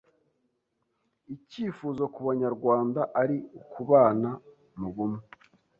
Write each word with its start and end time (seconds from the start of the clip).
icyifuzo 1.35 2.03
ku 2.13 2.19
banyarwanda 2.27 3.01
ari 3.21 3.37
ukubana 3.59 4.31
mu 4.79 4.89
bumwe, 4.95 5.23